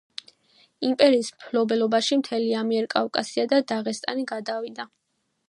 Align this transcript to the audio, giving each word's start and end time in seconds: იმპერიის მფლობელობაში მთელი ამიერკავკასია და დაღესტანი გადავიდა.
იმპერიის 0.87 1.29
მფლობელობაში 1.35 2.17
მთელი 2.21 2.49
ამიერკავკასია 2.63 3.47
და 3.53 3.61
დაღესტანი 3.75 4.27
გადავიდა. 4.35 4.91